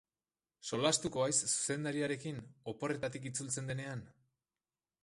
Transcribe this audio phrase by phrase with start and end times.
[0.69, 2.41] Solastuko haiz zuzendariarekin,
[2.75, 4.05] oporretatik itzultzen denean?